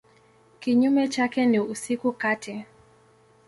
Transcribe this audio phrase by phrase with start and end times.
[0.59, 2.65] Kinyume chake ni usiku kati.